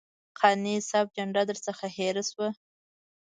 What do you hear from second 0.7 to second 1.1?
صاحب